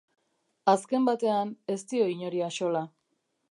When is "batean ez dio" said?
1.09-2.09